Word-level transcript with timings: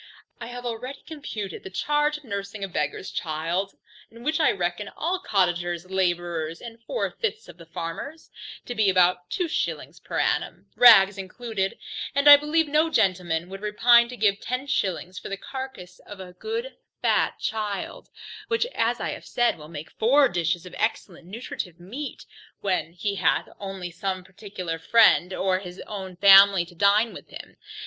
I 0.39 0.47
have 0.47 0.65
already 0.65 1.03
computed 1.05 1.61
the 1.61 1.69
charge 1.69 2.17
of 2.17 2.23
nursing 2.23 2.63
a 2.63 2.67
beggar's 2.67 3.11
child 3.11 3.75
(in 4.09 4.23
which 4.23 4.39
list 4.39 4.49
I 4.49 4.51
reckon 4.51 4.89
all 4.97 5.19
cottagers, 5.19 5.85
labourers, 5.91 6.59
and 6.59 6.81
four 6.81 7.11
fifths 7.11 7.47
of 7.47 7.57
the 7.57 7.67
farmers) 7.67 8.31
to 8.65 8.73
be 8.73 8.89
about 8.89 9.29
two 9.29 9.47
shillings 9.47 9.99
per 9.99 10.17
annum, 10.17 10.65
rags 10.75 11.19
included; 11.19 11.77
and 12.15 12.27
I 12.27 12.35
believe 12.35 12.67
no 12.67 12.89
gentleman 12.89 13.47
would 13.49 13.61
repine 13.61 14.09
to 14.09 14.17
give 14.17 14.39
ten 14.41 14.65
shillings 14.65 15.19
for 15.19 15.29
the 15.29 15.37
carcass 15.37 15.99
of 15.99 16.19
a 16.19 16.33
good 16.33 16.77
fat 17.03 17.37
child, 17.39 18.09
which, 18.47 18.65
as 18.73 18.99
I 18.99 19.09
have 19.09 19.27
said, 19.27 19.55
will 19.55 19.69
make 19.69 19.91
four 19.91 20.27
dishes 20.29 20.65
of 20.65 20.73
excellent 20.79 21.27
nutritive 21.27 21.79
meat, 21.79 22.25
when 22.61 22.93
he 22.93 23.17
hath 23.17 23.49
only 23.59 23.91
some 23.91 24.23
particular 24.23 24.79
friend, 24.79 25.31
or 25.31 25.59
his 25.59 25.79
own 25.85 26.15
family 26.15 26.65
to 26.65 26.73
dine 26.73 27.13
with 27.13 27.29
him. 27.29 27.55